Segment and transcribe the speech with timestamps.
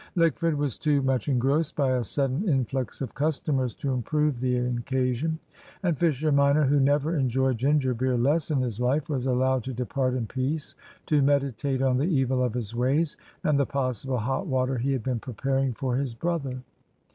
[0.15, 5.37] Lickford was too much engrossed by a sudden influx of customers to improve the occasion;
[5.83, 9.73] and Fisher minor, who never enjoyed ginger beer less in his life, was allowed to
[9.73, 10.73] depart in peace
[11.05, 15.03] to meditate on the evil of his ways, and the possible hot water he had
[15.03, 16.63] been preparing for his brother.